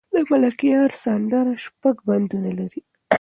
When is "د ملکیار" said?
0.13-0.89